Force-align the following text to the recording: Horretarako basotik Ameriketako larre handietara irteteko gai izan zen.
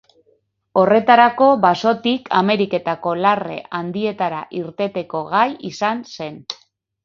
Horretarako 0.83 1.49
basotik 1.65 2.31
Ameriketako 2.39 3.15
larre 3.27 3.61
handietara 3.83 4.43
irteteko 4.63 5.25
gai 5.37 5.49
izan 5.75 6.07
zen. 6.19 6.45